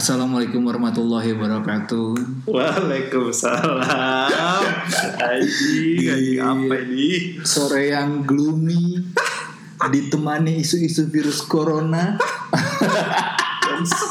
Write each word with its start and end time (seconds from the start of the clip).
Assalamualaikum 0.00 0.64
warahmatullahi 0.64 1.36
wabarakatuh. 1.36 2.16
Waalaikumsalam. 2.48 3.84
Anjing, 5.20 6.08
anjing 6.08 6.40
apa 6.40 6.74
ini? 6.88 7.36
Sore 7.44 7.92
yang 7.92 8.24
gloomy 8.24 8.96
ditemani 9.92 10.64
isu-isu 10.64 11.04
virus 11.12 11.44
corona. 11.44 12.16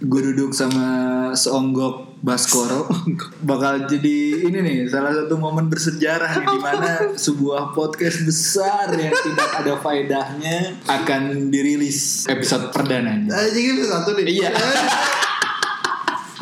Gue 0.00 0.32
duduk 0.32 0.56
sama 0.56 0.88
seonggok 1.36 2.10
Baskoro 2.20 2.84
bakal 3.48 3.88
jadi 3.88 4.44
ini 4.44 4.60
nih 4.60 4.78
salah 4.92 5.12
satu 5.12 5.40
momen 5.40 5.72
bersejarah 5.72 6.40
nih 6.40 6.48
di 6.52 6.60
mana 6.60 6.92
sebuah 7.16 7.72
podcast 7.72 8.28
besar 8.28 8.92
yang 8.92 9.12
tidak 9.12 9.50
ada 9.56 9.72
faedahnya 9.80 10.84
akan 10.84 11.48
dirilis 11.48 12.28
episode 12.28 12.68
perdananya. 12.76 13.28
Anjing 13.32 13.76
itu 13.76 13.84
satu 13.88 14.12
nih. 14.20 14.24
Iya. 14.36 14.52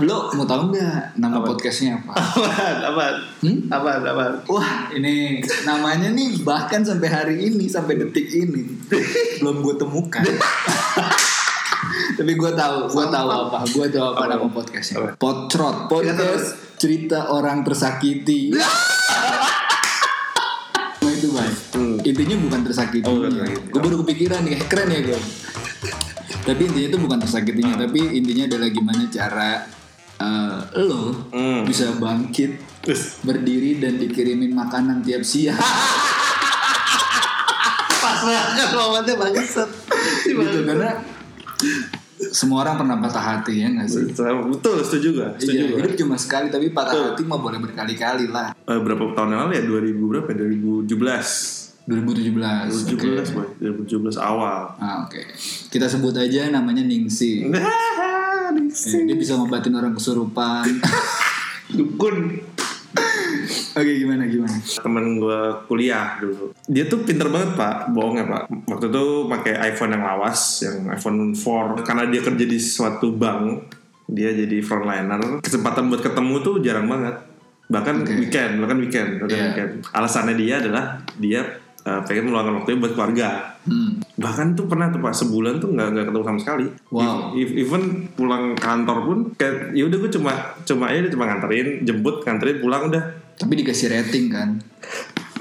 Lo 0.03 0.31
mau 0.35 0.47
tahu 0.47 0.75
nggak 0.75 1.19
nama 1.19 1.43
podcastnya 1.43 1.99
apa? 1.99 2.15
Apaan? 2.23 2.77
Apaan? 2.87 3.15
Hmm? 3.43 3.59
Apaan? 3.71 4.03
Apaan? 4.03 4.35
Wah 4.47 4.91
ini 4.95 5.43
namanya 5.63 6.11
nih 6.15 6.43
bahkan 6.47 6.87
sampai 6.87 7.11
hari 7.11 7.35
ini 7.51 7.67
sampai 7.67 7.99
detik 8.03 8.31
ini 8.31 8.67
belum 9.43 9.63
gue 9.63 9.75
temukan. 9.79 10.23
Tapi 12.19 12.35
gue 12.35 12.51
tahu, 12.51 12.77
gue 12.91 13.07
tahu 13.15 13.29
apa, 13.31 13.59
gue 13.63 13.87
tahu 13.95 14.07
apa 14.11 14.25
nama 14.27 14.47
podcastnya. 14.51 14.97
Apa? 14.99 15.11
Potcrot, 15.15 15.87
podcast 15.87 16.47
cerita 16.75 17.31
orang 17.31 17.63
tersakiti. 17.63 18.51
Nah, 20.99 21.15
itu 21.15 21.31
baik. 21.31 21.57
Hmm. 21.79 21.97
Intinya 22.03 22.37
bukan 22.43 22.61
tersakiti. 22.67 23.07
Oh. 23.07 23.23
Gue 23.71 23.81
baru 23.81 24.03
kepikiran 24.03 24.43
nih, 24.43 24.59
keren 24.67 24.91
ya 24.91 25.01
gue. 25.07 25.21
Tapi 26.43 26.63
intinya 26.67 26.89
itu 26.91 26.99
bukan 26.99 27.19
tersakitinya, 27.23 27.75
tapi 27.79 28.19
intinya 28.19 28.45
adalah 28.51 28.69
gimana 28.69 29.07
cara 29.07 29.51
eh, 30.19 30.59
lo 30.83 31.31
Hmm. 31.31 31.63
bisa 31.63 31.95
bangkit 31.95 32.59
berdiri 33.23 33.79
dan 33.79 33.95
dikirimin 33.95 34.51
makanan 34.51 35.07
tiap 35.07 35.23
siang 35.23 35.55
pas 38.03 38.19
banget 38.19 38.69
momennya 38.75 39.15
bangsat. 39.15 39.71
gitu 40.27 40.59
karena 40.67 40.91
semua 42.31 42.63
orang 42.63 42.77
pernah 42.77 42.97
patah 42.97 43.21
hati 43.21 43.59
ya 43.59 43.69
nggak 43.69 43.87
sih 43.87 44.05
Betul, 44.11 44.77
setuju 44.81 45.09
gua. 45.15 45.29
Setuju 45.35 45.65
Iya, 45.67 45.77
hidup 45.79 45.95
cuma 45.97 46.15
sekali 46.15 46.49
tapi 46.49 46.69
patah 46.69 46.93
Betul. 46.93 47.07
hati 47.11 47.23
mah 47.25 47.39
boleh 47.39 47.59
berkali-kali 47.59 48.27
lah 48.27 48.53
Eh, 48.61 48.79
berapa 48.79 49.03
tahun 49.13 49.29
yang 49.31 49.41
lalu 49.43 49.53
ya? 49.53 49.63
2000 49.65 50.05
berapa? 50.07 50.29
ya? 50.29 50.37
2017. 50.87 51.69
2017 51.89 52.69
oke 52.69 53.01
2017, 53.01 53.33
boy. 53.33 53.47
2017 53.59 54.21
awal. 54.21 54.77
ah, 54.77 54.97
oke 55.03 55.21
kita 55.69 55.87
sebut 55.87 56.13
aja 56.15 56.49
namanya 56.49 56.83
Ningsi 56.83 57.43
Nah, 57.49 57.65
Eh, 58.69 59.03
dia 59.05 59.13
bisa 59.15 59.35
ngobatin 59.35 59.73
orang 59.73 59.93
kesurupan 59.93 60.65
Dukun. 61.71 62.41
Oke 63.75 63.93
gimana 63.95 64.25
gimana? 64.25 64.57
Temen 64.59 65.05
gue 65.17 65.41
kuliah 65.65 66.19
dulu. 66.19 66.53
Dia 66.65 66.85
tuh 66.85 67.03
pinter 67.03 67.29
banget 67.29 67.55
pak. 67.55 67.91
Bohongnya 67.91 68.25
pak? 68.25 68.43
Waktu 68.67 68.87
itu 68.89 69.05
pakai 69.27 69.53
iPhone 69.69 69.93
yang 69.93 70.05
lawas 70.05 70.41
yang 70.63 70.89
iPhone 70.89 71.33
4 71.33 71.83
karena 71.83 72.03
dia 72.07 72.21
kerja 72.21 72.45
di 72.45 72.59
suatu 72.59 73.11
bank 73.11 73.75
dia 74.07 74.33
jadi 74.33 74.61
frontliner. 74.61 75.41
Kesempatan 75.41 75.89
buat 75.89 76.01
ketemu 76.01 76.35
tuh 76.41 76.55
jarang 76.61 76.87
banget. 76.87 77.17
Bahkan 77.69 77.95
Oke. 78.01 78.17
weekend 78.17 78.53
bahkan 78.59 78.79
weekend 78.79 79.09
bahkan 79.21 79.37
Iya. 79.37 79.45
weekend. 79.53 79.73
Alasannya 79.93 80.35
dia 80.35 80.55
adalah 80.57 80.85
dia 81.21 81.45
uh, 81.85 82.01
pengen 82.03 82.33
meluangkan 82.33 82.57
waktunya 82.57 82.79
buat 82.81 82.93
keluarga. 82.93 83.31
Hmm. 83.69 84.01
bahkan 84.17 84.57
tuh 84.57 84.65
pernah 84.65 84.89
tuh 84.89 84.97
pak 84.97 85.13
sebulan 85.13 85.61
tuh 85.61 85.77
nggak 85.77 85.89
nggak 85.93 86.05
ketemu 86.09 86.25
sama 86.25 86.41
sekali. 86.41 86.67
Wow. 86.89 87.37
If- 87.37 87.53
even 87.53 88.09
pulang 88.17 88.57
kantor 88.57 89.05
pun 89.05 89.19
kayak 89.37 89.77
ya 89.77 89.85
udah 89.85 89.99
gue 90.01 90.11
cuma 90.11 90.33
cuma 90.65 90.89
ya 90.89 91.05
cuma 91.05 91.29
nganterin 91.29 91.85
jemput 91.85 92.25
nganterin 92.25 92.65
pulang 92.65 92.89
udah 92.89 93.05
tapi 93.39 93.53
dikasih 93.63 93.89
rating 93.95 94.29
kan 94.29 94.59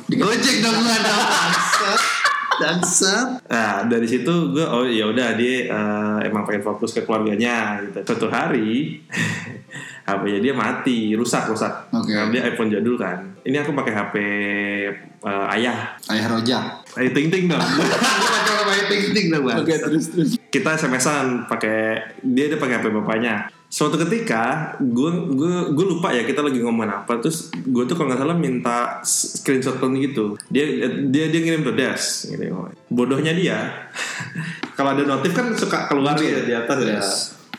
Gojek 0.07 0.63
dong 0.63 0.87
gue 0.87 0.93
ada 1.03 1.11
bangsat. 1.19 2.01
Bangsat. 2.57 3.27
Nah 3.51 3.83
dari 3.91 4.07
situ 4.07 4.55
gue 4.55 4.63
oh 4.63 4.87
ya 4.87 5.11
udah 5.11 5.35
dia 5.35 5.67
eh, 5.67 6.17
emang 6.31 6.47
pengen 6.47 6.63
fokus 6.63 6.95
ke 6.95 7.03
keluarganya 7.03 7.83
gitu. 7.83 8.07
Suatu 8.07 8.31
hari 8.31 9.03
HP-nya 10.07 10.39
dia 10.39 10.53
mati, 10.55 11.11
rusak 11.11 11.51
rusak. 11.51 11.91
Oke. 11.91 12.15
Karena 12.15 12.31
dia 12.31 12.41
iPhone 12.47 12.71
jadul 12.71 12.95
kan. 12.95 13.19
Ini 13.43 13.59
aku 13.59 13.75
pakai 13.75 13.93
HP 13.99 14.15
eh, 15.27 15.53
ayah. 15.59 15.99
ayah 16.07 16.25
rojak 16.31 16.63
Ayo 16.95 17.11
ting 17.11 17.27
ting 17.27 17.51
dong. 17.51 17.59
Pakai 17.67 18.87
HP 18.87 18.91
ting 18.95 19.11
ting 19.11 19.27
dong 19.27 19.43
bang. 19.43 19.59
oke 19.59 19.75
terus 19.75 20.05
terus 20.15 20.29
Kita 20.47 20.79
SMS-an 20.79 21.51
pakai 21.51 21.99
dia 22.23 22.47
dia 22.47 22.55
pakai 22.55 22.79
HP 22.79 22.95
bapaknya. 22.95 23.51
Suatu 23.67 23.99
ketika 23.99 24.71
gue 24.79 25.11
gue 25.35 25.75
gue 25.75 25.85
lupa 25.91 26.15
ya 26.15 26.23
kita 26.23 26.39
lagi 26.39 26.63
ngomongin 26.63 27.03
apa. 27.03 27.19
Terus 27.19 27.51
gue 27.51 27.83
tuh 27.83 27.99
kalau 27.99 28.07
nggak 28.07 28.21
salah 28.23 28.37
minta 28.39 29.03
screenshot 29.03 29.75
gitu. 29.99 30.39
Dia 30.47 30.87
dia 31.11 31.27
dia 31.27 31.39
ngirim 31.43 31.67
des 31.75 32.03
gitu. 32.31 32.43
bodohnya 32.87 33.35
dia. 33.35 33.91
Kalau 34.77 34.93
ada 34.93 35.03
notif 35.03 35.33
kan 35.33 35.51
suka 35.57 35.89
keluar 35.91 36.15
ya. 36.15 36.47
di 36.47 36.53
atas 36.55 36.77
ya. 36.79 37.01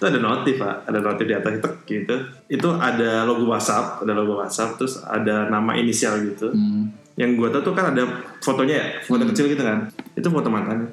Itu 0.01 0.05
ada 0.09 0.19
notif 0.23 0.57
pak. 0.57 0.89
Ada 0.89 0.99
notif 1.05 1.25
di 1.29 1.35
atas 1.37 1.53
itu 1.61 1.69
gitu. 1.85 2.15
Itu 2.49 2.69
ada 2.81 3.29
logo 3.29 3.45
WhatsApp 3.53 4.01
ada 4.01 4.13
logo 4.17 4.41
WhatsApp 4.41 4.81
terus 4.81 5.05
ada 5.05 5.53
nama 5.53 5.77
inisial 5.77 6.25
gitu. 6.25 6.51
Hmm. 6.53 6.89
yang 7.19 7.35
gue 7.35 7.51
tahu 7.51 7.67
tuh 7.67 7.75
kan 7.75 7.91
ada 7.91 8.07
fotonya 8.39 8.79
ya 8.79 8.87
foto 9.03 9.27
kecil 9.29 9.51
gitu 9.51 9.61
kan. 9.61 9.91
Itu 10.15 10.31
foto 10.31 10.49
mantannya 10.49 10.87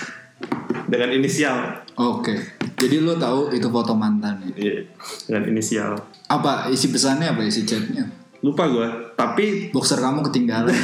dengan 0.92 1.10
inisial. 1.18 1.82
Oke 1.98 2.61
jadi 2.82 2.98
lo 2.98 3.14
tahu 3.14 3.50
itu 3.50 3.66
foto 3.66 3.94
mantannya 3.94 4.50
Iya, 4.52 4.82
dengan 5.24 5.42
inisial. 5.48 5.94
Apa 6.26 6.66
isi 6.66 6.90
pesannya 6.90 7.30
apa 7.30 7.40
isi 7.40 7.62
chatnya? 7.62 8.02
Lupa 8.40 8.66
gue 8.66 9.14
tapi 9.14 9.70
boxer 9.70 9.96
kamu 9.96 10.26
ketinggalan. 10.26 10.74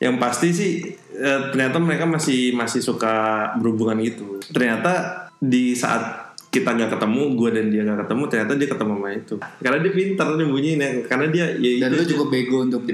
Yang 0.00 0.16
pasti 0.16 0.48
sih 0.50 0.72
eh, 1.12 1.40
ternyata 1.52 1.76
mereka 1.76 2.08
masih 2.08 2.56
masih 2.56 2.80
suka 2.80 3.12
berhubungan 3.60 4.00
gitu. 4.00 4.40
Ternyata 4.48 5.28
di 5.36 5.76
saat 5.76 6.32
kita 6.48 6.72
nggak 6.72 6.96
ketemu 6.98 7.22
gue 7.36 7.50
dan 7.52 7.66
dia 7.68 7.82
nggak 7.84 8.08
ketemu 8.08 8.22
ternyata 8.26 8.52
dia 8.56 8.68
ketemu 8.68 8.92
sama 8.96 9.08
itu. 9.12 9.34
Karena 9.60 9.78
dia 9.78 9.92
pintar 9.92 10.26
nyembunyiin 10.32 10.80
ya 10.80 10.90
karena 11.04 11.26
dia 11.28 11.46
ya 11.52 11.84
dan 11.84 11.92
itu- 11.92 12.00
lo 12.00 12.04
cukup 12.16 12.28
bego 12.32 12.56
untuk 12.64 12.82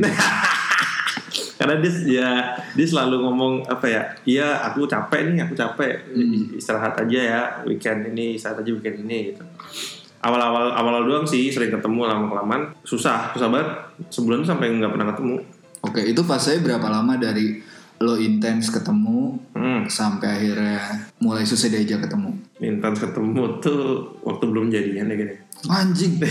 karena 1.57 1.81
dia 1.81 1.93
ya 2.05 2.31
dia 2.77 2.87
selalu 2.87 3.25
ngomong 3.25 3.53
apa 3.65 3.87
ya 3.89 4.03
iya 4.29 4.49
aku 4.69 4.85
capek 4.85 5.33
nih 5.33 5.49
aku 5.49 5.55
capek 5.57 6.05
istirahat 6.57 6.93
aja 7.01 7.21
ya 7.21 7.41
weekend 7.65 8.13
ini 8.13 8.37
istirahat 8.37 8.61
aja 8.61 8.71
weekend 8.77 9.09
ini 9.09 9.33
gitu 9.33 9.43
awal-awal 10.21 10.77
awal 10.77 11.09
doang 11.09 11.25
sih 11.25 11.49
sering 11.49 11.73
ketemu 11.73 12.05
lama 12.05 12.29
kelamaan 12.29 12.63
susah 12.85 13.33
susah 13.33 13.49
banget 13.49 13.69
sebulan 14.13 14.45
tuh 14.45 14.49
sampai 14.53 14.77
nggak 14.77 14.93
pernah 14.93 15.09
ketemu 15.13 15.37
Oke, 15.87 16.03
itu 16.03 16.19
fasenya 16.27 16.67
berapa 16.67 16.89
lama 16.91 17.15
dari 17.15 17.63
lo 18.03 18.19
intens 18.19 18.75
ketemu 18.75 19.39
hmm. 19.55 19.87
sampai 19.87 20.29
akhirnya 20.35 20.83
mulai 21.23 21.47
susah 21.47 21.71
diajak 21.71 22.05
ketemu? 22.05 22.35
intens 22.59 22.99
ketemu 22.99 23.63
tuh 23.63 24.19
waktu 24.27 24.45
belum 24.51 24.67
jadian 24.69 25.13
ya 25.13 25.17
gini 25.17 25.35
Anjing. 25.65 26.21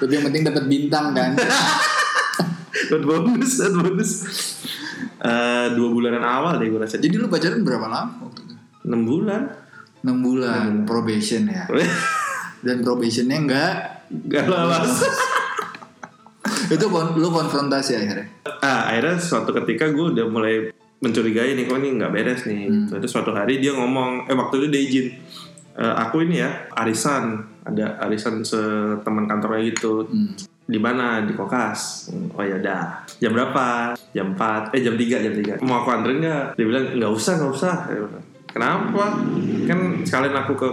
Tapi 0.00 0.10
yang 0.10 0.24
penting 0.24 0.42
dapat 0.44 0.64
bintang 0.66 1.12
kan. 1.12 1.36
dapat 2.86 3.02
bonus 3.04 3.52
dapat 3.58 3.74
bonus 3.82 4.12
Eh, 5.16 5.66
dua 5.72 5.88
bulanan 5.88 6.20
awal 6.20 6.56
deh 6.56 6.68
gue 6.68 6.76
rasa 6.76 6.96
Jadi 6.96 7.16
lo 7.16 7.26
pacaran 7.26 7.60
berapa 7.60 7.86
lama 7.86 8.22
waktu 8.22 8.40
itu? 8.42 8.54
enam 8.84 9.02
bulan 9.02 9.42
6 10.00 10.20
bulan 10.20 10.68
probation 10.84 11.48
ya. 11.48 11.64
Dan 12.64 12.80
probationnya 12.80 13.38
enggak 13.38 13.72
gak 14.26 14.44
lolos 14.44 15.00
itu 16.70 16.86
kon- 16.86 17.14
lo 17.14 17.28
konfrontasi 17.30 17.92
akhirnya. 17.94 18.26
ah 18.60 18.84
akhirnya 18.86 19.16
suatu 19.18 19.52
ketika 19.54 19.88
gue 19.88 20.12
udah 20.12 20.26
mulai 20.26 20.68
mencurigai 20.98 21.52
nih 21.52 21.64
kok 21.64 21.76
ini 21.78 21.88
nggak 21.94 22.10
beres 22.10 22.42
nih 22.42 22.64
gitu. 22.66 22.92
terus 22.94 23.10
suatu 23.10 23.32
hari 23.32 23.58
dia 23.58 23.72
ngomong 23.72 24.24
eh 24.24 24.32
waktu 24.32 24.54
itu 24.58 24.66
dia 24.66 24.82
izin 24.82 25.06
"Eh, 25.74 25.94
aku 25.98 26.22
ini 26.22 26.38
ya 26.38 26.48
arisan 26.74 27.24
ada 27.62 27.96
arisan 28.02 28.40
seteman 28.40 29.24
kantornya 29.24 29.64
gitu 29.66 30.04
Hmm. 30.04 30.32
Di 30.64 30.78
mana? 30.80 31.20
Di 31.24 31.36
kokas. 31.36 32.08
Oh 32.32 32.44
ya 32.44 32.56
udah. 32.56 33.04
Jam 33.20 33.36
berapa? 33.36 33.92
Jam 34.16 34.32
4 34.32 34.72
eh 34.72 34.80
jam 34.80 34.94
3 34.96 35.24
jam 35.24 35.34
3 35.60 35.66
mau 35.66 35.84
aku 35.84 35.88
anterin 35.92 36.24
nggak? 36.24 36.44
Dia 36.56 36.64
bilang 36.64 36.84
nggak 36.96 37.12
usah 37.12 37.32
nggak 37.36 37.52
usah. 37.52 37.74
Kenapa? 38.48 39.04
Kan 39.66 39.78
sekalian 40.06 40.36
aku 40.38 40.52
ke 40.54 40.68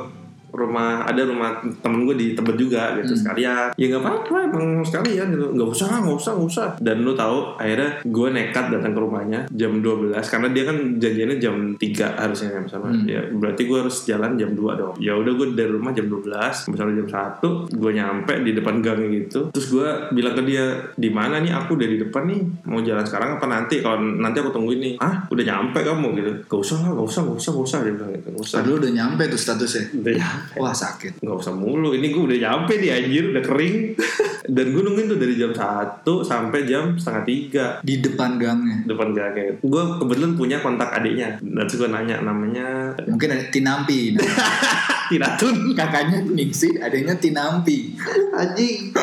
rumah 0.51 1.07
ada 1.07 1.23
rumah 1.23 1.63
temen 1.79 2.03
gue 2.03 2.15
di 2.15 2.27
Tebet 2.35 2.57
juga 2.59 2.95
gitu 2.99 3.15
sekalian. 3.15 3.71
Ya 3.79 3.85
nggak 3.87 4.03
apa-apa 4.03 4.35
emang 4.51 4.83
sekalian 4.83 5.31
gitu. 5.31 5.47
Nggak 5.55 5.69
usah 5.71 5.87
nggak 6.03 6.17
usah 6.19 6.31
nggak 6.35 6.49
usah. 6.51 6.67
Dan 6.77 7.07
lu 7.07 7.15
tahu 7.15 7.55
akhirnya 7.55 8.03
gue 8.03 8.27
nekat 8.31 8.65
datang 8.71 8.91
ke 8.91 8.99
rumahnya 8.99 9.39
jam 9.55 9.79
12 9.79 10.11
karena 10.19 10.47
dia 10.51 10.63
kan 10.67 10.77
janjiannya 10.99 11.37
jam 11.39 11.55
3 11.79 12.21
harusnya 12.21 12.49
sama 12.67 12.93
ya 13.07 13.23
berarti 13.31 13.65
gue 13.65 13.77
harus 13.79 13.97
jalan 14.03 14.35
jam 14.35 14.51
2 14.53 14.79
dong. 14.79 14.93
Ya 14.99 15.15
udah 15.15 15.33
gue 15.33 15.47
dari 15.55 15.71
rumah 15.71 15.95
jam 15.95 16.07
12 16.07 16.71
misalnya 16.71 16.93
jam 17.03 17.09
1 17.39 17.71
gue 17.71 17.91
nyampe 17.91 18.33
di 18.43 18.51
depan 18.51 18.83
gang 18.83 19.01
gitu. 19.07 19.49
Terus 19.55 19.67
gue 19.71 19.87
bilang 20.11 20.35
ke 20.35 20.43
dia 20.43 20.65
di 20.95 21.09
mana 21.09 21.39
nih? 21.39 21.51
Aku 21.55 21.79
udah 21.79 21.87
di 21.87 21.97
depan 21.97 22.27
nih. 22.27 22.41
Mau 22.67 22.83
jalan 22.83 23.05
sekarang 23.07 23.39
apa 23.39 23.45
nanti? 23.47 23.79
Kalau 23.79 23.97
nanti 23.99 24.37
aku 24.43 24.51
tungguin 24.51 24.79
nih. 24.83 24.93
Ah 24.99 25.23
udah 25.31 25.43
nyampe 25.43 25.79
kamu 25.81 26.07
gitu. 26.19 26.31
Gak 26.51 26.59
usah 26.59 26.77
lah 26.83 26.91
gak 26.91 27.07
usah 27.07 27.21
gak 27.23 27.37
usah 27.39 27.51
gak 27.55 27.65
usah 27.65 27.77
dia 27.81 27.93
bilang 27.95 28.11
gitu. 28.11 28.27
Gak 28.35 28.43
usah. 28.43 28.57
Padahal 28.61 28.77
udah 28.83 28.91
nyampe 28.91 29.23
tuh 29.31 29.39
statusnya. 29.39 29.83
udah 30.01 30.13
nyampe 30.17 30.40
Wah 30.53 30.71
sakit. 30.71 31.19
nggak 31.19 31.37
usah 31.37 31.51
mulu 31.51 31.91
ini 31.91 32.09
gue 32.09 32.23
udah 32.23 32.37
nyampe 32.39 32.73
nih 32.75 32.91
anjir 32.93 33.23
udah 33.29 33.41
kering 33.41 33.75
dan 34.55 34.65
gue 34.67 34.81
nungguin 34.81 35.07
tuh 35.07 35.17
dari 35.17 35.33
jam 35.33 35.51
1 35.51 36.01
sampai 36.21 36.59
jam 36.63 36.93
setengah 36.93 37.23
tiga 37.23 37.65
Di 37.79 37.99
depan 37.99 38.35
gangnya. 38.35 38.83
depan 38.85 39.11
jaket 39.11 39.59
gue 39.59 39.83
kebetulan 39.97 40.33
punya 40.33 40.57
kontak 40.59 40.91
adiknya 40.91 41.37
dan 41.37 41.65
gue 41.65 41.87
nanya 41.87 42.15
namanya 42.19 42.67
Mungkin 43.03 43.29
ada 43.29 43.45
Tinampi. 43.47 44.15
Tiratun 45.09 45.71
kakaknya 45.71 46.23
Nixi, 46.23 46.77
adanya 46.77 47.13
Tinampi. 47.13 47.91
anjing 48.31 48.95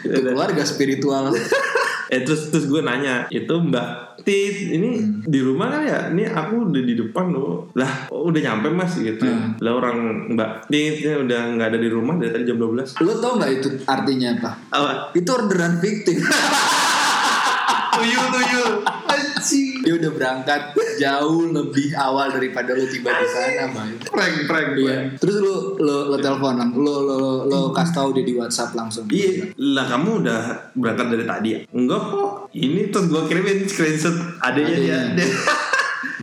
Itu 0.00 0.20
keluarga 0.22 0.62
spiritual. 0.62 1.30
eh 2.08 2.20
terus 2.20 2.48
terus 2.48 2.66
gue 2.66 2.80
nanya 2.80 3.28
itu 3.28 3.52
mbak 3.52 4.08
Tit 4.18 4.74
ini 4.74 4.98
di 5.22 5.38
rumah 5.38 5.70
kan 5.70 5.82
ya? 5.82 5.98
Ini 6.10 6.26
aku 6.26 6.68
udah 6.68 6.82
di 6.82 6.92
depan 6.92 7.30
loh. 7.30 7.70
Lah 7.72 8.10
oh, 8.10 8.28
udah 8.28 8.40
nyampe 8.42 8.68
mas 8.68 8.92
gitu 8.94 9.24
Hmm. 9.24 9.54
lah 9.56 9.72
orang 9.74 9.96
mbak 10.30 10.66
Tit 10.66 11.00
ini 11.00 11.14
udah 11.18 11.40
nggak 11.54 11.68
ada 11.70 11.78
di 11.78 11.86
rumah 11.86 12.16
dari 12.16 12.32
tadi 12.32 12.44
jam 12.44 12.56
12 12.56 12.98
Lo 12.98 13.12
tau 13.16 13.36
gak 13.36 13.50
itu 13.54 13.68
artinya 13.84 14.28
apa? 14.34 14.50
apa? 14.70 14.90
Itu 15.12 15.28
orderan 15.30 15.78
fiktif. 15.78 16.18
tuyul 17.94 18.24
tuyul 18.30 18.68
udah 19.98 20.12
berangkat 20.12 20.62
jauh 20.96 21.50
lebih 21.50 21.92
awal 21.92 22.30
daripada 22.30 22.72
lo 22.72 22.84
tiba 22.84 23.10
di 23.10 23.26
sana, 23.26 23.64
Bay. 23.70 23.90
prank 24.02 24.36
prank 24.46 24.68
Iya. 24.78 24.96
Terus 25.16 25.36
lo 25.38 25.74
lo 25.76 25.96
lo 26.08 26.16
telepon 26.16 26.58
lo 26.74 26.96
lo, 27.02 27.18
lo 27.44 27.60
kasih 27.70 27.94
tahu 27.94 28.08
dia 28.14 28.24
di 28.24 28.34
WhatsApp 28.34 28.74
langsung. 28.74 29.04
Iya, 29.08 29.52
lah 29.58 29.86
kamu 29.86 30.22
udah 30.22 30.40
berangkat 30.72 31.06
dari 31.12 31.24
tadi 31.24 31.48
ya? 31.54 31.60
Enggak 31.70 32.02
kok. 32.08 32.30
Ini 32.50 32.80
terus 32.88 33.06
gue 33.08 33.22
kirimin 33.26 33.66
screenshot 33.66 34.16
adanya 34.38 34.74
dia. 34.74 35.00
Dia- 35.14 35.36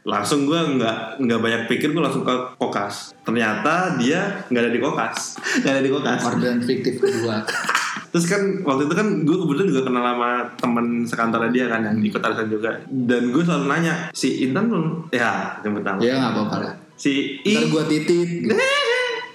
langsung 0.06 0.46
gue 0.46 0.56
nggak 0.78 1.18
nggak 1.18 1.40
banyak 1.42 1.62
pikir 1.66 1.90
gue 1.90 2.00
langsung 2.00 2.22
ke 2.22 2.36
kokas. 2.56 3.18
Ternyata 3.26 3.98
dia 3.98 4.46
nggak 4.48 4.62
ada 4.62 4.72
di 4.72 4.80
kokas, 4.80 5.18
nggak 5.66 5.74
ada 5.74 5.82
di 5.82 5.92
kokas. 5.92 6.22
Orderan 6.24 6.62
fiktif 6.62 7.02
kedua. 7.02 7.42
Terus 8.16 8.32
kan 8.32 8.64
waktu 8.64 8.88
itu 8.88 8.96
kan 8.96 9.08
gue 9.28 9.36
kebetulan 9.44 9.68
juga 9.76 9.82
kenal 9.92 10.04
sama 10.08 10.32
temen 10.56 10.86
sekantornya 11.04 11.52
dia 11.52 11.66
kan 11.68 11.84
yang 11.84 12.00
ikut 12.00 12.24
arisan 12.24 12.48
juga. 12.48 12.72
Dan 12.88 13.36
gue 13.36 13.44
selalu 13.44 13.68
nanya 13.68 14.08
si 14.16 14.48
Intan 14.48 14.72
belum? 14.72 15.12
Ya, 15.12 15.60
yang 15.60 15.76
pertama. 15.76 16.00
Ya 16.00 16.16
nggak 16.24 16.32
apa-apa 16.32 16.56
lah. 16.64 16.74
Si 16.96 17.44
Ntar 17.44 17.68
I 17.68 17.68
gua 17.68 17.84
titit. 17.84 18.48
gitu. 18.48 18.56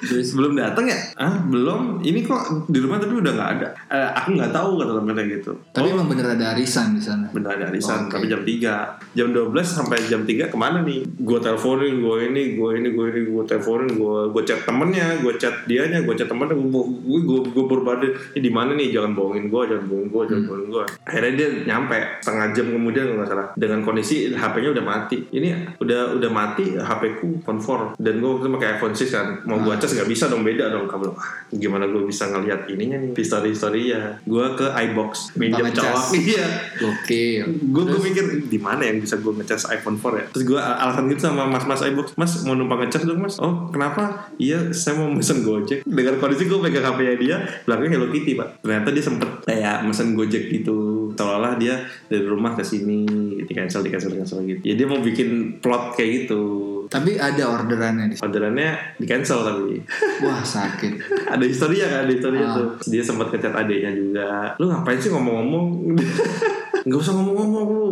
Terus 0.00 0.32
belum 0.36 0.56
datang 0.56 0.88
ya? 0.88 0.98
Ah 1.16 1.40
belum. 1.44 2.00
Ini 2.00 2.20
kok 2.24 2.68
di 2.68 2.78
rumah 2.80 2.96
tapi 3.00 3.14
udah 3.20 3.32
nggak 3.32 3.50
ada. 3.58 3.68
Eh, 3.90 4.10
aku 4.20 4.28
nggak 4.36 4.52
tahu 4.52 4.70
kata 4.80 4.92
temennya 5.00 5.24
gitu. 5.26 5.52
tapi 5.70 5.88
emang 5.92 6.08
bener 6.10 6.26
ada 6.36 6.44
arisan 6.54 6.96
di 6.96 7.02
sana. 7.02 7.26
bener 7.30 7.50
ada 7.56 7.64
arisan 7.72 8.06
Oke. 8.06 8.18
tapi 8.18 8.26
jam 8.28 8.42
3 8.42 9.16
jam 9.16 9.28
12 9.32 9.52
sampai 9.64 9.98
jam 10.06 10.22
3 10.22 10.52
ke 10.52 10.56
mana 10.58 10.82
nih 10.84 11.02
gue 11.04 11.38
teleponin 11.40 12.00
gue 12.00 12.16
ini 12.30 12.42
gue 12.58 12.70
ini 12.80 12.88
gue 12.92 13.06
ini 13.12 13.20
gue 13.28 13.42
teleponin 13.46 13.90
gue 13.96 14.18
gue 14.30 14.42
chat 14.44 14.60
temennya 14.66 15.20
gue 15.20 15.32
chat 15.36 15.54
dianya 15.66 16.02
gue 16.04 16.14
chat 16.16 16.28
temennya 16.28 16.56
gue 16.56 16.66
gue 16.66 17.40
gue, 17.50 17.64
gue 17.66 17.96
ini 18.36 18.40
di 18.40 18.50
mana 18.50 18.74
nih 18.76 18.94
jangan 18.94 19.12
bohongin 19.14 19.46
gue 19.48 19.62
jangan 19.66 19.84
bohongin 19.86 20.08
gue 20.10 20.22
jangan 20.26 20.44
bohongin 20.46 20.68
gue 20.70 20.84
akhirnya 21.06 21.32
dia 21.36 21.48
nyampe 21.66 21.98
setengah 22.20 22.46
jam 22.54 22.66
kemudian 22.70 23.04
kalau 23.10 23.18
nggak 23.20 23.30
salah 23.30 23.46
dengan 23.56 23.78
kondisi 23.84 24.16
HP-nya 24.34 24.70
udah 24.74 24.84
mati 24.84 25.18
ini 25.34 25.48
udah 25.78 26.00
udah 26.18 26.30
mati 26.30 26.64
HP 26.76 27.02
ku 27.22 27.28
4 27.42 27.98
dan 28.00 28.14
gue 28.18 28.28
waktu 28.28 28.44
itu 28.46 28.50
pakai 28.54 28.68
iPhone 28.78 28.94
6 28.94 29.14
kan 29.14 29.26
mau 29.46 29.58
gue 29.60 29.74
cas 29.76 29.89
nggak 29.92 30.08
bisa 30.08 30.24
dong 30.26 30.42
beda 30.42 30.70
dong 30.70 30.86
kabel 30.86 31.10
Ah, 31.10 31.42
gimana 31.50 31.84
gue 31.84 32.06
bisa 32.06 32.30
ngeliat 32.30 32.70
ininya 32.70 32.96
nih? 32.96 33.10
History 33.12 33.50
history 33.50 33.90
ya 33.90 34.14
gue 34.22 34.46
ke 34.54 34.66
iBox 34.66 35.34
minjem 35.34 35.66
colok 35.74 36.14
iya. 36.22 36.46
Oke. 36.80 37.42
gue 37.44 37.82
gue 37.84 38.00
mikir 38.00 38.24
di 38.46 38.58
mana 38.62 38.86
yang 38.86 39.02
bisa 39.02 39.18
gue 39.18 39.32
ngecas 39.34 39.66
iPhone 39.68 39.98
4 39.98 40.20
ya? 40.22 40.24
Terus 40.30 40.44
gue 40.46 40.60
alasan 40.60 41.10
gitu 41.10 41.26
sama 41.26 41.50
mas 41.50 41.66
mas 41.66 41.82
iBox 41.82 42.14
mas 42.14 42.32
mau 42.46 42.54
numpang 42.54 42.86
ngecas 42.86 43.02
dong 43.02 43.18
mas. 43.18 43.34
Oh 43.42 43.66
kenapa? 43.68 44.30
Iya 44.38 44.70
saya 44.70 44.96
mau 44.96 45.10
mesen 45.10 45.42
Gojek. 45.42 45.82
Dengan 45.82 46.14
kondisi 46.22 46.46
gue 46.46 46.58
pegang 46.62 46.86
HP 46.86 46.98
nya 47.02 47.14
dia 47.18 47.36
belakangnya 47.66 47.98
Hello 47.98 48.08
Kitty 48.08 48.32
pak. 48.38 48.62
Ternyata 48.62 48.88
dia 48.94 49.04
sempet 49.04 49.30
kayak 49.42 49.82
mesen 49.82 50.14
Gojek 50.14 50.44
gitu. 50.52 51.10
Seolah-olah 51.18 51.58
dia 51.58 51.82
dari 52.06 52.24
rumah 52.24 52.54
ke 52.54 52.62
sini 52.62 53.02
di 53.42 53.52
cancel 53.52 53.82
di 53.82 53.90
cancel 53.90 54.14
di 54.14 54.18
cancel 54.22 54.38
gitu. 54.46 54.62
Ya 54.62 54.74
dia 54.78 54.86
mau 54.86 55.02
bikin 55.02 55.58
plot 55.58 55.98
kayak 55.98 56.10
gitu 56.24 56.42
Tapi 56.90 57.14
ada 57.14 57.44
orderannya 57.48 58.10
di 58.10 58.16
orderannya 58.18 58.98
di 58.98 59.06
cancel 59.06 59.40
tapi. 59.40 59.78
Wah 60.20 60.42
sakit. 60.42 60.92
ada 61.34 61.44
historia 61.46 61.86
kan 61.86 62.04
ada 62.04 62.12
historia 62.12 62.42
Ah. 62.42 62.52
tuh. 62.52 62.68
Dia 62.84 62.98
sempat 63.00 63.30
ngechat 63.30 63.54
adiknya 63.54 63.94
juga. 63.94 64.28
Lu 64.58 64.66
ngapain 64.66 64.98
sih 64.98 65.08
ngomong-ngomong? 65.08 65.94
Nggak 66.80 66.96
usah 66.98 67.12
ngomong-ngomong 67.12 67.66
lu. 67.68 67.90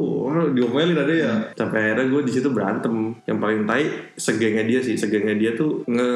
Diomelin 0.51 0.97
ada 0.97 1.13
ya. 1.13 1.33
Sampai 1.53 1.79
akhirnya 1.85 2.09
gue 2.09 2.23
di 2.25 2.33
situ 2.33 2.49
berantem. 2.49 3.15
Yang 3.23 3.39
paling 3.39 3.61
tai 3.65 3.85
segengnya 4.17 4.65
dia 4.65 4.81
sih. 4.81 4.97
Segengnya 4.97 5.37
dia 5.37 5.53
tuh 5.53 5.85
nge 5.85 6.09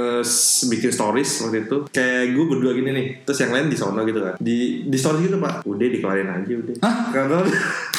bikin 0.67 0.89
stories 0.89 1.31
waktu 1.45 1.69
itu. 1.69 1.77
Kayak 1.89 2.33
gue 2.33 2.45
berdua 2.49 2.73
gini 2.73 2.91
nih. 2.91 3.07
Terus 3.23 3.39
yang 3.41 3.53
lain 3.53 3.67
di 3.69 3.77
sono 3.77 4.01
gitu 4.03 4.19
kan. 4.19 4.35
Di 4.41 4.89
di 4.89 4.97
stories 4.97 5.23
gitu 5.23 5.37
pak. 5.37 5.63
Udah 5.63 5.87
dikelarin 5.87 6.29
aja 6.33 6.53
udah. 6.53 6.75
Hah? 6.81 6.97
karena 7.13 7.39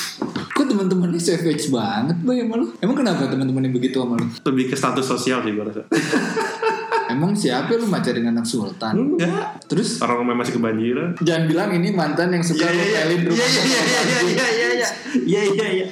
Kok 0.53 0.65
teman-temannya 0.69 1.17
savage 1.17 1.73
banget 1.73 2.17
boy 2.21 2.37
sama 2.37 2.55
lu? 2.61 2.67
Emang 2.77 2.97
kenapa 2.97 3.25
teman-temannya 3.25 3.71
begitu 3.73 3.97
sama 4.05 4.21
lu? 4.21 4.27
Lebih 4.29 4.69
ke 4.69 4.75
status 4.77 5.05
sosial 5.05 5.41
sih 5.41 5.51
gue 5.57 5.65
rasa. 5.65 5.81
Emang 7.13 7.33
siapa 7.33 7.73
lu 7.77 7.89
macarin 7.89 8.29
anak 8.29 8.45
sultan? 8.45 8.93
Enggak. 8.93 9.65
Terus 9.65 10.01
orang 10.01 10.25
rumah 10.25 10.35
masih 10.45 10.57
kebanjiran. 10.57 11.17
Jangan 11.21 11.43
bilang 11.49 11.69
ini 11.73 11.89
mantan 11.93 12.33
yang 12.33 12.45
suka 12.45 12.69
iya, 12.69 12.73
iya, 12.73 12.83
iya. 12.85 12.93
yeah, 12.93 13.05
yeah, 13.09 13.27
rumah. 13.27 13.47
Iya 13.47 13.61
iya 13.63 13.81
iya 13.83 13.99
iya 14.01 14.19
iya 14.23 14.69
iya. 14.69 14.89
Iya 15.13 15.41
iya 15.53 15.67
iya. 15.81 15.87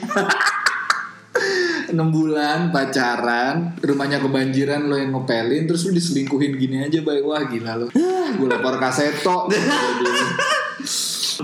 6 1.91 1.99
bulan 1.99 2.71
pacaran 2.71 3.75
Rumahnya 3.79 4.23
kebanjiran 4.23 4.87
lo 4.87 4.95
yang 4.95 5.11
ngepelin 5.11 5.67
Terus 5.67 5.87
lo 5.87 5.91
diselingkuhin 5.91 6.55
gini 6.55 6.87
aja 6.87 7.03
baik 7.03 7.23
Wah 7.23 7.43
gila 7.47 7.75
lo 7.75 7.87
Gue 7.91 8.47
lapor 8.47 8.79
kaseto 8.79 9.47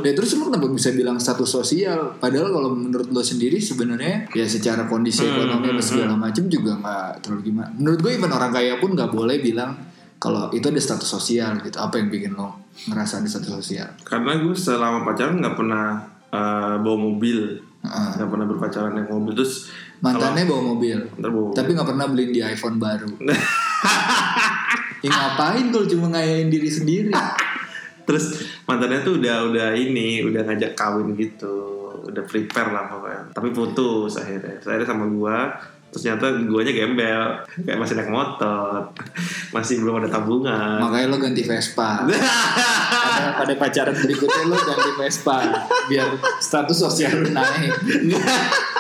ya 0.04 0.14
terus 0.14 0.36
lu 0.38 0.50
kenapa 0.50 0.68
bisa 0.70 0.90
bilang 0.94 1.18
status 1.18 1.50
sosial? 1.50 2.18
Padahal 2.18 2.50
kalau 2.50 2.70
menurut 2.74 3.10
lo 3.10 3.22
sendiri 3.22 3.58
sebenarnya 3.62 4.32
ya 4.34 4.46
secara 4.48 4.86
kondisi 4.86 5.26
ekonomi 5.26 5.74
dan 5.74 5.84
segala 5.84 6.14
macam 6.18 6.46
juga 6.50 6.78
nggak 6.78 7.26
terlalu 7.26 7.42
gimana. 7.54 7.70
Menurut 7.78 8.00
gue 8.02 8.12
even 8.18 8.32
orang 8.34 8.52
kaya 8.52 8.78
pun 8.78 8.94
nggak 8.94 9.12
boleh 9.12 9.38
bilang 9.40 9.78
kalau 10.18 10.50
itu 10.54 10.68
ada 10.68 10.82
status 10.82 11.08
sosial 11.08 11.58
gitu. 11.62 11.78
Apa 11.78 12.02
yang 12.02 12.10
bikin 12.10 12.34
lo 12.34 12.70
ngerasa 12.90 13.22
ada 13.22 13.28
status 13.30 13.54
sosial? 13.64 13.90
Karena 14.04 14.38
gue 14.42 14.56
selama 14.56 15.06
pacaran 15.06 15.38
nggak 15.40 15.56
pernah 15.56 15.86
eh, 16.34 16.76
bawa 16.82 16.98
mobil. 16.98 17.62
Nggak 17.88 18.30
pernah 18.30 18.46
berpacaran 18.50 18.92
naik 18.98 19.10
mobil. 19.10 19.34
Terus 19.38 19.70
mantannya 20.04 20.44
bawa 20.44 20.62
mobil? 20.76 20.98
Bawa 21.18 21.56
tapi 21.56 21.74
nggak 21.78 21.88
pernah 21.88 22.06
beliin 22.10 22.32
di 22.34 22.42
iPhone 22.44 22.78
baru. 22.78 23.10
Ya 25.06 25.14
ngapain 25.14 25.70
kalau 25.70 25.86
cuma 25.86 26.10
ngayain 26.10 26.50
diri 26.50 26.70
sendiri 26.70 27.14
terus 28.08 28.48
mantannya 28.64 29.04
tuh 29.04 29.20
udah 29.20 29.52
udah 29.52 29.68
ini 29.76 30.24
udah 30.24 30.48
ngajak 30.48 30.74
kawin 30.80 31.12
gitu. 31.20 31.76
Udah 32.08 32.24
prepare 32.24 32.72
lah 32.72 32.88
pokoknya. 32.88 33.22
Tapi 33.36 33.50
putus 33.52 34.16
akhirnya. 34.16 34.56
Terus 34.64 34.70
akhirnya 34.72 34.88
sama 34.88 35.06
gua 35.12 35.52
terus 35.88 36.04
ternyata 36.04 36.28
guanya 36.48 36.72
gembel. 36.72 37.24
Kayak 37.68 37.80
masih 37.80 37.96
naik 38.00 38.12
motor. 38.12 38.92
Masih 39.56 39.80
belum 39.80 40.04
ada 40.04 40.12
tabungan. 40.12 40.80
Makanya 40.84 41.08
lo 41.08 41.18
ganti 41.20 41.44
Vespa. 41.48 42.04
Pada, 43.08 43.40
pada 43.40 43.54
pacaran 43.56 43.96
berikutnya 43.96 44.44
lo 44.52 44.56
ganti 44.60 44.92
Vespa. 45.00 45.38
Biar 45.88 46.08
status 46.44 46.78
sosial 46.78 47.24
lo 47.24 47.30
naik 47.32 47.72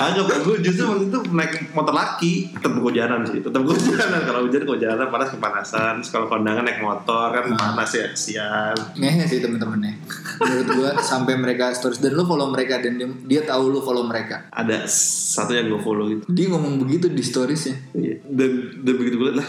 kagak 0.00 0.38
gue 0.48 0.56
justru 0.64 0.84
waktu 0.88 1.04
itu 1.12 1.18
naik 1.30 1.52
motor 1.76 1.92
laki. 1.92 2.32
Tetap 2.56 2.72
kehujanan 2.80 3.20
sih. 3.28 3.44
Tetap 3.44 3.60
kehujanan 3.60 4.20
kalau 4.28 4.40
hujan 4.48 4.62
kehujanan 4.64 5.06
panas 5.12 5.28
kepanasan. 5.36 5.94
Kalau 6.08 6.26
kondangan 6.32 6.64
naik 6.64 6.80
motor 6.80 7.28
kan 7.36 7.44
panas 7.52 7.90
ya 7.92 8.06
siang 8.16 8.76
ngehe 8.96 9.28
sih 9.28 9.38
temen-temennya. 9.44 9.94
Menurut 10.40 10.68
gua 10.74 10.90
sampai 10.98 11.36
mereka 11.36 11.76
stories. 11.76 12.00
Dan 12.00 12.16
lo 12.16 12.24
follow 12.24 12.48
mereka 12.48 12.80
dan 12.80 12.96
dia, 12.96 13.08
dia 13.28 13.40
tahu 13.44 13.68
lo 13.68 13.84
follow 13.84 14.08
mereka. 14.08 14.48
Ada 14.48 14.88
satu 14.88 15.52
yang 15.52 15.68
gue 15.68 15.80
follow 15.84 16.08
gitu 16.08 16.24
dia 16.30 16.46
ngomong 16.48 16.80
begitu 16.80 17.12
di 17.12 17.20
storiesnya. 17.20 17.76
Iya. 17.92 18.22
dan 18.24 18.50
dan 18.80 18.94
begitu 18.96 19.16
gue 19.20 19.32
lah. 19.36 19.48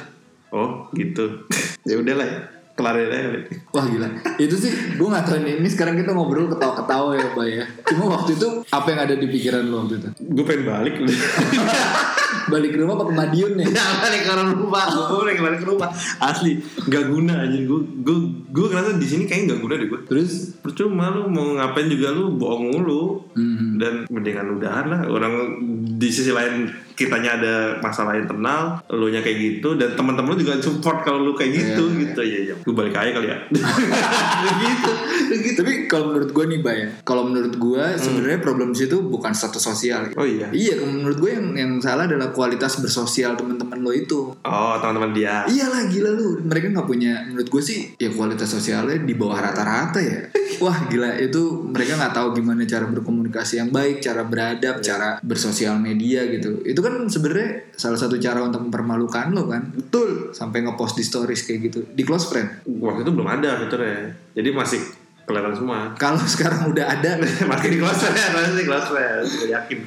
Oh 0.52 0.92
gitu. 0.92 1.48
Ya 1.82 1.98
udahlah. 1.98 2.30
ya 2.30 2.61
kelarin 2.76 3.10
aja. 3.12 3.30
Wah 3.76 3.86
gila. 3.88 4.08
Itu 4.40 4.56
sih 4.56 4.72
gue 4.96 5.08
gak 5.08 5.26
tau 5.28 5.38
Ini. 5.40 5.68
Sekarang 5.68 5.96
kita 5.98 6.16
ngobrol 6.16 6.48
ketawa-ketawa 6.52 7.18
ya 7.18 7.28
Pak 7.34 7.46
ya. 7.48 7.66
Cuma 7.92 8.16
waktu 8.18 8.38
itu 8.38 8.48
Apa 8.72 8.88
yang 8.94 9.00
ada 9.06 9.16
di 9.18 9.28
pikiran 9.28 9.64
lo 9.68 9.86
waktu 9.86 10.00
itu? 10.00 10.10
Gue 10.32 10.44
pengen 10.48 10.64
balik 10.70 10.96
balik 12.52 12.72
ke 12.72 12.78
rumah 12.78 12.96
pakai 12.98 13.16
Madiun 13.16 13.54
ya 13.56 13.68
Ya 13.72 13.86
balik 13.98 14.22
ke 14.22 14.34
rumah, 14.34 14.86
gue 14.88 15.18
balik 15.22 15.40
balik 15.40 15.60
ke 15.60 15.68
rumah. 15.68 15.90
Asli, 16.18 16.58
gak 16.84 17.06
guna 17.08 17.44
aja. 17.44 17.58
Gue 17.60 17.80
gue 18.02 18.18
gue 18.48 18.66
ngerasa 18.68 18.96
di 18.96 19.06
sini 19.06 19.24
kayaknya 19.24 19.56
gak 19.56 19.62
guna 19.62 19.74
deh 19.76 19.88
gue. 19.88 20.00
terus 20.06 20.32
Percuma 20.60 21.10
lu 21.10 21.28
mau 21.28 21.56
ngapain 21.56 21.88
juga 21.88 22.12
lu 22.12 22.34
bohong 22.34 22.72
mulu. 22.72 23.26
hmm, 23.32 23.78
Dan 23.78 23.94
mendingan 24.08 24.54
udahan 24.54 24.86
lah. 24.88 25.00
Orang 25.06 25.34
di 25.92 26.08
sisi 26.08 26.30
lain 26.30 26.68
kitanya 26.92 27.34
ada 27.34 27.54
masalah 27.80 28.14
internal, 28.14 28.78
lu 28.90 29.10
nya 29.10 29.20
kayak 29.20 29.38
gitu 29.40 29.74
dan 29.74 29.96
teman-teman 29.96 30.36
lu 30.36 30.40
juga 30.40 30.60
support 30.60 31.02
kalau 31.02 31.24
lu 31.24 31.34
kayak 31.34 31.50
gitu 31.52 31.84
Iya, 31.84 31.90
iya. 31.90 32.02
gitu 32.04 32.22
ya 32.22 32.40
ya. 32.44 32.56
Gue 32.62 32.74
balik 32.74 32.94
aja 32.94 33.12
kali 33.12 33.28
ya. 33.28 33.38
gitu. 34.62 34.92
gitu. 35.32 35.58
tapi 35.58 35.88
kalau 35.88 36.12
menurut 36.12 36.30
gue 36.30 36.46
nih 36.48 36.60
bay 36.60 36.78
ya 36.78 36.90
kalau 37.02 37.24
menurut 37.24 37.54
gue 37.54 37.84
sebenarnya 37.96 38.40
problem 38.40 38.72
situ 38.72 39.02
bukan 39.02 39.32
status 39.32 39.64
sosial 39.64 40.12
Oh 40.14 40.26
iya. 40.26 40.52
iya 40.52 40.76
menurut 40.78 41.18
gue 41.18 41.32
yang 41.32 41.48
yang 41.54 41.72
salah 41.80 42.06
adalah 42.06 42.21
kualitas 42.30 42.78
bersosial 42.78 43.34
teman-teman 43.34 43.82
lo 43.82 43.90
itu? 43.90 44.38
Oh, 44.46 44.76
teman-teman 44.78 45.18
dia. 45.18 45.50
Iyalah 45.50 45.90
gila 45.90 46.14
lu. 46.14 46.38
Mereka 46.46 46.70
nggak 46.70 46.86
punya 46.86 47.26
Menurut 47.26 47.50
gue 47.50 47.64
sih 47.66 47.98
Ya 47.98 48.14
kualitas 48.14 48.54
sosialnya 48.54 49.02
di 49.02 49.18
bawah 49.18 49.42
rata-rata 49.42 49.98
ya. 49.98 50.30
Wah 50.62 50.86
gila. 50.86 51.18
Itu 51.18 51.66
Mereka 51.74 51.98
nggak 51.98 52.14
tahu 52.14 52.38
gimana 52.38 52.62
cara 52.70 52.86
berkomunikasi 52.86 53.58
yang 53.58 53.74
baik 53.74 54.06
Cara 54.06 54.22
beradab 54.22 54.86
Cara 54.86 55.18
bersosial 55.26 55.82
media 55.82 56.22
gitu. 56.30 56.62
Itu 56.62 56.86
kan 56.86 57.10
sebenarnya 57.10 57.74
Salah 57.74 57.98
satu 57.98 58.22
cara 58.22 58.46
untuk 58.46 58.62
mempermalukan 58.70 59.34
lo 59.34 59.50
kan? 59.50 59.74
Betul. 59.74 60.30
Sampai 60.38 60.62
ngepost 60.62 61.00
di 61.00 61.04
stories 61.08 61.50
kayak 61.50 61.60
gitu. 61.72 61.80
Di 61.90 62.06
close 62.06 62.30
friend? 62.30 62.62
Waktu 62.70 63.02
itu 63.02 63.12
belum 63.12 63.26
ada 63.26 63.58
fiturnya. 63.58 64.14
Jadi 64.38 64.50
masih 64.54 65.01
kelihatan 65.26 65.54
semua. 65.54 65.80
Kalau 65.96 66.22
sekarang 66.24 66.70
udah 66.70 66.86
ada 66.86 67.12
Makin 67.52 67.72
close 67.78 68.02
friend, 68.02 68.32
masih 68.34 68.54
di 68.58 68.66
close 68.66 68.88
friend. 68.90 69.22
Gue 69.24 69.48
yakin. 69.50 69.78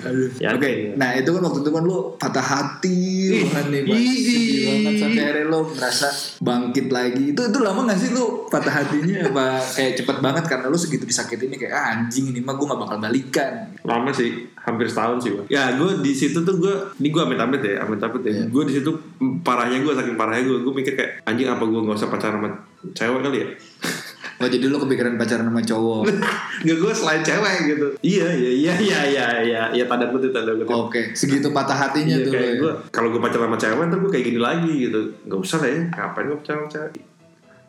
Yakin. 0.40 0.56
Oke, 0.56 0.70
nah 0.94 1.10
itu 1.12 1.30
kan 1.30 1.42
waktu 1.42 1.58
itu 1.60 1.70
kan 1.70 1.82
lu 1.82 1.98
patah 2.16 2.46
hati 2.46 3.00
Ih, 3.24 3.42
banget 3.48 3.66
nih, 3.72 3.82
sedih 4.14 4.58
banget 4.64 4.94
sampai 5.00 5.22
akhirnya 5.24 5.44
lu 5.48 5.60
merasa 5.74 6.08
bangkit 6.38 6.86
lagi. 6.88 7.24
Itu 7.32 7.42
itu 7.48 7.58
lama 7.58 7.80
gak 7.86 7.98
sih 7.98 8.10
lu 8.12 8.46
patah 8.46 8.72
hatinya 8.72 9.16
apa 9.28 9.46
kayak 9.74 9.92
cepet 9.98 10.16
banget 10.18 10.44
karena 10.46 10.66
lu 10.68 10.78
segitu 10.78 11.04
disakitin 11.04 11.50
kayak 11.50 11.74
ah, 11.74 11.84
anjing 11.96 12.30
ini 12.30 12.40
mah 12.40 12.54
gue 12.54 12.66
gak 12.66 12.80
bakal 12.80 12.96
balikan. 12.98 13.52
lama 13.84 14.08
sih 14.08 14.48
hampir 14.56 14.88
setahun 14.88 15.20
sih 15.20 15.30
gua. 15.36 15.44
ya 15.46 15.76
gue 15.76 16.00
di 16.00 16.12
situ 16.16 16.40
tuh 16.40 16.56
gue 16.56 16.72
ini 16.96 17.12
gue 17.12 17.20
amit 17.20 17.36
amit 17.36 17.60
ya 17.60 17.84
amit 17.84 18.00
amit 18.00 18.22
ya 18.24 18.32
Iya. 18.34 18.44
gue 18.48 18.62
di 18.64 18.74
situ 18.74 18.90
parahnya 19.44 19.78
gue 19.78 19.92
saking 19.92 20.16
parahnya 20.16 20.42
gue 20.42 20.58
gue 20.64 20.72
mikir 20.72 20.92
kayak 20.96 21.10
anjing 21.22 21.46
apa 21.46 21.62
gue 21.62 21.80
nggak 21.84 21.94
usah 21.94 22.08
pacaran 22.08 22.40
sama 22.40 22.48
cewek 22.96 23.20
kali 23.20 23.38
ya 23.40 23.48
Oh 24.36 24.46
jadi 24.46 24.66
lu 24.66 24.76
kepikiran 24.76 25.14
pacaran 25.14 25.46
sama 25.46 25.60
cowok. 25.60 26.02
Gak 26.66 26.76
gue 26.76 26.92
selain 26.92 27.20
cewek 27.20 27.54
gitu 27.68 27.86
Iya 28.00 28.26
iya 28.28 28.50
iya 28.52 28.74
iya 28.76 29.00
iya 29.04 29.26
iya 29.40 29.62
Iya 29.70 29.84
tanda 29.84 30.06
kutip 30.06 30.30
tanda 30.30 30.50
kutip 30.50 30.70
Oke, 30.70 31.12
segitu 31.12 31.50
patah 31.50 31.76
hatinya 31.76 32.14
Iya 32.14 32.24
tuh. 32.24 32.32
kayak 32.32 32.52
ya. 32.56 32.72
Kalau 32.90 33.08
gue 33.08 33.18
pacaran 33.18 33.46
sama 33.46 33.56
cewek 33.56 33.84
Ntar 33.84 33.98
gue 33.98 34.10
kayak 34.10 34.24
gini 34.24 34.40
lagi 34.40 34.72
gitu 34.82 35.00
Gak 35.24 35.38
usah 35.38 35.58
lah 35.58 35.68
ya 35.68 35.80
Ngapain 35.88 36.24
gue 36.24 36.36
pacaran 36.36 36.58
sama 36.60 36.70
cewek 36.70 36.90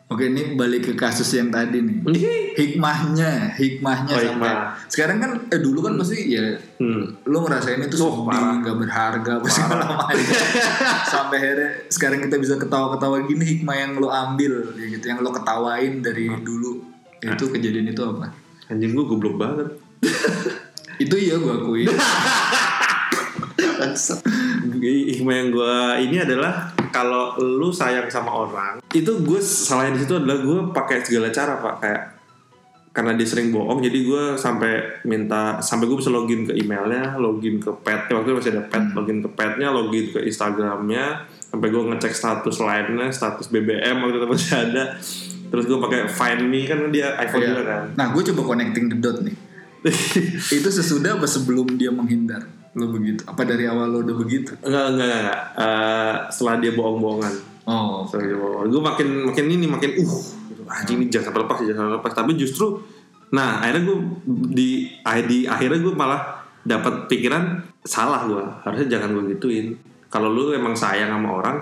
Oke, 0.06 0.30
ini 0.30 0.54
balik 0.54 0.86
ke 0.86 0.92
kasus 0.94 1.26
yang 1.34 1.50
tadi 1.50 1.82
nih. 1.82 1.98
Hikmahnya, 2.62 3.58
hikmahnya 3.58 4.14
Oh, 4.14 4.22
sampai 4.22 4.48
hikmah. 4.48 4.56
sekarang 4.88 5.16
kan 5.18 5.30
eh 5.50 5.60
dulu 5.60 5.82
kan 5.84 5.92
pasti 6.00 6.30
ya 6.30 6.56
hmm. 6.80 7.26
lu 7.28 7.44
ngerasain 7.44 7.82
itu 7.84 7.98
Oh, 8.00 8.24
sedih, 8.24 8.62
nggak 8.62 8.76
berharga, 8.86 9.30
apa 9.42 9.46
segala 9.50 9.84
macam. 9.84 10.16
Sampai 11.12 11.36
akhirnya 11.42 11.70
sekarang 11.90 12.22
kita 12.22 12.38
bisa 12.38 12.54
ketawa-ketawa 12.54 13.26
gini 13.26 13.44
hikmah 13.44 13.76
yang 13.76 13.92
lu 13.98 14.06
ambil, 14.06 14.72
ya 14.78 14.86
gitu, 14.88 15.04
yang 15.10 15.18
lu 15.20 15.34
ketawain 15.34 16.00
dari 16.00 16.30
dulu. 16.40 16.86
Itu 17.18 17.50
kejadian 17.50 17.90
itu 17.90 18.00
apa? 18.06 18.30
Anjing 18.70 18.94
gue 18.94 19.04
goblok 19.04 19.36
banget 19.42 19.68
Itu 21.02 21.18
iya 21.18 21.36
gue 21.36 21.50
akui. 21.50 21.84
Hikmah 25.10 25.34
yang 25.34 25.48
gue 25.50 25.74
ini 26.08 26.16
adalah 26.22 26.75
kalau 26.96 27.36
lu 27.36 27.68
sayang 27.68 28.08
sama 28.08 28.32
orang 28.32 28.80
itu 28.90 29.12
gue 29.20 29.36
salahnya 29.36 29.92
di 29.92 30.00
situ 30.02 30.16
adalah 30.16 30.40
gue 30.40 30.58
pakai 30.72 31.04
segala 31.04 31.28
cara 31.28 31.60
pak 31.60 31.74
kayak 31.78 32.02
karena 32.90 33.12
dia 33.12 33.28
sering 33.28 33.52
bohong 33.52 33.84
jadi 33.84 33.98
gue 34.00 34.24
sampai 34.34 34.72
minta 35.04 35.60
sampai 35.60 35.84
gue 35.84 35.98
bisa 36.00 36.08
login 36.08 36.48
ke 36.48 36.56
emailnya 36.56 37.20
login 37.20 37.60
ke 37.60 37.68
pet 37.84 38.08
waktu 38.08 38.24
itu 38.26 38.36
masih 38.40 38.52
ada 38.56 38.64
pet 38.64 38.84
login 38.90 39.20
ke 39.20 39.28
petnya 39.28 39.68
login 39.68 40.08
ke 40.08 40.24
instagramnya 40.24 41.04
sampai 41.28 41.68
gue 41.68 41.82
ngecek 41.86 42.16
status 42.16 42.56
lainnya 42.58 43.12
status 43.12 43.52
BBM 43.52 44.00
waktu 44.00 44.16
itu 44.16 44.26
masih 44.26 44.52
ada 44.56 44.96
terus 45.46 45.68
gue 45.68 45.76
pakai 45.76 46.08
find 46.08 46.48
me 46.48 46.64
kan 46.64 46.88
dia 46.88 47.20
iPhone 47.20 47.44
Iya. 47.44 47.48
juga 47.52 47.62
kan 47.68 47.82
Nah, 47.94 48.06
gue 48.10 48.22
coba 48.32 48.56
connecting 48.56 48.88
the 48.88 48.96
dot 48.96 49.20
nih. 49.20 49.36
itu 50.58 50.68
sesudah 50.68 51.14
apa 51.14 51.28
sebelum 51.28 51.78
dia 51.78 51.94
menghindar? 51.94 52.42
Lo 52.76 52.92
begitu? 52.92 53.24
Apa 53.24 53.48
dari 53.48 53.64
awal 53.64 53.88
lo 53.88 53.98
udah 54.04 54.16
begitu? 54.20 54.52
enggak 54.60 54.86
enggak 54.92 55.08
enggak. 55.08 55.40
Eh, 55.56 56.14
setelah 56.28 56.60
dia 56.60 56.72
bohong-bohongan 56.76 57.56
Oh, 57.66 58.06
Sorry, 58.06 58.30
gue 58.30 58.78
makin 58.78 59.26
makin 59.26 59.46
ini 59.50 59.66
makin 59.66 59.98
uh 59.98 60.36
anjing 60.66 61.02
ini 61.02 61.06
jangan 61.10 61.30
sampai 61.30 61.40
lepas 61.46 61.58
jangan 61.62 61.78
sampai 61.86 61.96
lepas 62.02 62.12
tapi 62.14 62.32
justru 62.34 62.66
nah 63.34 63.62
akhirnya 63.62 63.82
gue 63.90 63.98
di 64.54 64.68
di 65.26 65.38
akhirnya 65.46 65.80
gue 65.82 65.94
malah 65.94 66.46
dapat 66.66 67.10
pikiran 67.10 67.62
salah 67.82 68.26
gue 68.26 68.44
harusnya 68.66 68.98
jangan 68.98 69.14
gue 69.14 69.24
gituin 69.34 69.78
kalau 70.10 70.30
lu 70.30 70.54
emang 70.54 70.74
sayang 70.78 71.10
sama 71.10 71.30
orang 71.30 71.56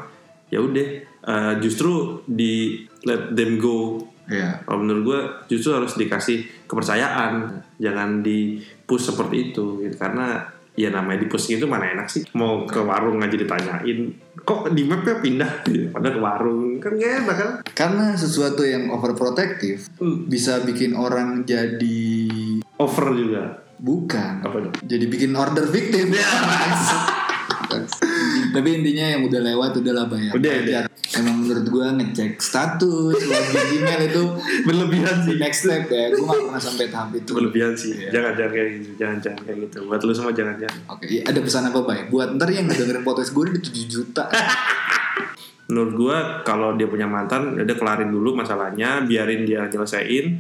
ya 0.53 0.61
udah 0.61 0.89
eh, 1.05 1.55
justru 1.61 2.21
di 2.29 2.85
let 3.05 3.33
them 3.33 3.57
go 3.57 4.01
iya. 4.29 4.61
kalau 4.65 4.85
menurut 4.85 5.03
gue 5.05 5.21
justru 5.57 5.73
harus 5.73 5.97
dikasih 5.97 6.69
kepercayaan 6.69 7.65
jangan 7.81 8.21
di 8.21 8.61
push 8.85 9.13
seperti 9.13 9.53
itu 9.53 9.81
gitu. 9.85 9.97
karena 9.97 10.45
ya 10.75 10.91
namanya 10.91 11.23
di 11.23 11.29
push 11.31 11.55
itu 11.55 11.67
mana 11.67 11.95
enak 11.95 12.11
sih. 12.11 12.23
Mau 12.35 12.67
ke 12.67 12.83
warung 12.83 13.23
aja 13.23 13.35
ditanyain 13.35 14.11
kok 14.45 14.75
di 14.75 14.83
mapnya 14.85 15.23
pindah? 15.23 15.53
Padahal 15.95 16.15
ke 16.15 16.21
warung. 16.21 16.63
Kan 16.83 16.99
gak 16.99 17.13
enak 17.25 17.37
kan? 17.39 17.51
Karena 17.73 18.07
sesuatu 18.15 18.63
yang 18.63 18.91
overprotective 18.91 19.87
Hmm. 19.99 20.27
bisa 20.27 20.61
bikin 20.63 20.99
orang 20.99 21.47
jadi 21.47 22.03
over 22.77 23.15
juga? 23.15 23.63
Bukan. 23.75 24.41
apa 24.41 24.57
dong 24.65 24.75
Jadi 24.87 25.05
bikin 25.07 25.35
order 25.35 25.67
victim. 25.67 26.15
Ya, 27.65 27.81
Tapi 28.55 28.69
intinya 28.73 29.07
yang 29.09 29.23
udah 29.23 29.41
lewat 29.43 29.71
udah 29.77 29.93
lah 29.93 30.07
bayar. 30.07 30.31
Udah, 30.31 30.53
Wajar. 30.57 30.85
Emang 31.15 31.37
menurut 31.37 31.67
gua 31.67 31.87
ngecek 31.93 32.39
status, 32.39 33.19
login 33.19 33.67
email 33.75 34.01
itu 34.05 34.23
berlebihan 34.67 35.17
sih 35.21 35.35
next 35.37 35.63
step 35.63 35.87
ya. 35.87 36.11
Gua 36.11 36.27
gak 36.29 36.43
pernah 36.45 36.63
sampai 36.63 36.87
tahap 36.89 37.11
itu. 37.13 37.31
berlebihan 37.33 37.73
sih 37.73 37.93
Iya. 37.97 38.09
jangan 38.11 38.33
jangan 38.35 38.53
kayak 38.53 38.69
gitu 38.77 38.91
jangan 38.97 39.19
jangan 39.21 39.41
kayak 39.43 39.59
gitu 39.65 39.79
buat 39.85 40.01
lu 40.01 40.13
semua 40.13 40.33
jangan 40.33 40.55
jangan 40.57 40.79
Oke, 40.89 41.05
iya, 41.09 41.23
ada 41.25 41.39
pesan 41.39 41.65
apa 41.67 41.81
bay? 41.83 42.01
Buat 42.07 42.29
ntar 42.33 42.49
yang 42.49 42.65
ngedengerin 42.65 43.03
podcast 43.03 43.31
gue 43.31 43.45
di 43.51 43.61
7 43.61 43.85
juta. 43.87 44.25
menurut 45.65 45.93
gue 45.95 46.17
kalau 46.43 46.75
dia 46.75 46.85
punya 46.85 47.07
mantan 47.07 47.57
ya 47.57 47.65
udah 47.65 47.75
kelarin 47.75 48.09
dulu 48.09 48.37
masalahnya 48.37 49.01
biarin 49.03 49.43
dia 49.43 49.65
nyelesain 49.65 50.37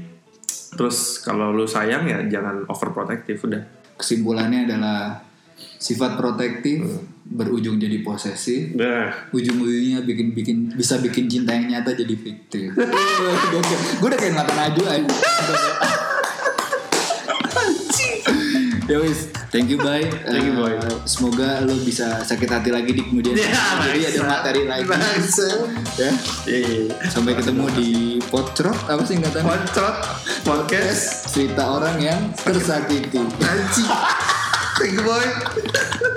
terus 0.71 0.97
kalau 1.18 1.49
lu 1.49 1.64
sayang 1.64 2.04
ya 2.04 2.21
jangan 2.28 2.66
overprotective 2.66 3.40
udah 3.42 3.62
Kesimpulannya 3.94 4.66
adalah 4.66 5.16
sifat 5.78 6.16
protektif 6.16 6.80
berujung 7.25 7.80
jadi 7.80 8.04
posesif. 8.04 8.76
Nah, 8.76 9.28
ujung-ujungnya 9.32 10.04
bikin 10.04 10.37
bikin 10.37 10.56
bisa 10.76 11.00
bikin 11.00 11.25
cinta 11.28 11.56
yang 11.56 11.73
nyata 11.73 11.96
jadi 11.96 12.14
fiktif. 12.14 12.73
gue 14.00 14.06
udah 14.08 14.18
kayak 14.20 14.34
ngata 14.37 14.52
najwa 14.52 14.87
aja. 14.92 15.14
ya 18.84 19.00
wis, 19.00 19.32
thank 19.49 19.73
you 19.73 19.80
bye. 19.80 20.04
Thank 20.28 20.44
you, 20.44 20.61
Boy. 20.61 20.76
Eh, 20.76 20.96
semoga 21.08 21.64
lo 21.64 21.73
bisa 21.80 22.20
sakit 22.20 22.44
hati 22.44 22.68
lagi 22.68 22.92
di 22.92 23.00
kemudian 23.00 23.32
Ya, 23.32 23.49
hari. 23.49 24.04
Jadi 24.04 24.20
ada 24.20 24.23
materi 24.28 24.62
lagi. 24.68 24.84
Bangsa. 24.84 25.49
Ya. 25.96 26.11
iya, 26.44 26.58
iya. 26.61 26.94
Sampai 27.08 27.32
ketemu 27.32 27.64
di 27.73 28.20
Pocrot 28.28 28.76
apa 28.84 29.00
sih 29.08 29.16
singkatannya? 29.16 29.49
Pocot 29.49 29.96
podcast 30.44 31.32
Cerita 31.32 31.80
orang 31.80 31.96
yang 31.96 32.20
tersakiti. 32.37 33.25
Anjing. 33.40 33.88
Thank 34.78 34.93
you 34.93 35.04
boy. 35.04 36.11